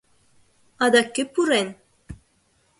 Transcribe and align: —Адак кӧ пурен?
—Адак 0.83 1.07
кӧ 1.15 1.23
пурен? 1.33 1.67